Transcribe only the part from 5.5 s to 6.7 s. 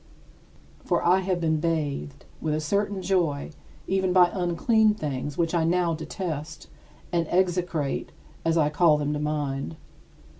I now detest